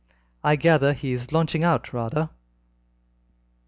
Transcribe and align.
I 0.43 0.55
gather 0.55 0.93
he 0.93 1.13
is 1.13 1.31
launching 1.31 1.63
out 1.63 1.93
rather. 1.93 2.31